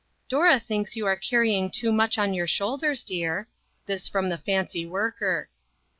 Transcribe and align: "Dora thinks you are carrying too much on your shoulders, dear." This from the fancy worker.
"Dora 0.27 0.59
thinks 0.59 0.95
you 0.95 1.05
are 1.05 1.15
carrying 1.15 1.69
too 1.69 1.91
much 1.91 2.17
on 2.17 2.33
your 2.33 2.47
shoulders, 2.47 3.03
dear." 3.03 3.47
This 3.85 4.07
from 4.07 4.29
the 4.29 4.37
fancy 4.39 4.83
worker. 4.83 5.47